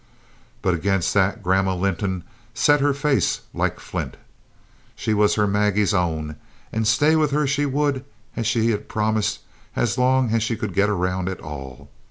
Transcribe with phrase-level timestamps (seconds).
[0.63, 2.23] But against that Grandma Linton
[2.55, 4.17] set her face like flint.
[4.95, 6.37] She was her Maggie's own,
[6.73, 8.03] and stay with her she would,
[8.35, 9.41] as she had promised,
[9.75, 11.91] as long as she could get around at all.